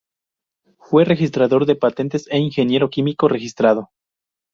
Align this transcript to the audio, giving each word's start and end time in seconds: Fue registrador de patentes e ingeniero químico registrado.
Fue 0.79 1.05
registrador 1.05 1.67
de 1.67 1.75
patentes 1.75 2.25
e 2.31 2.39
ingeniero 2.39 2.89
químico 2.89 3.27
registrado. 3.27 3.91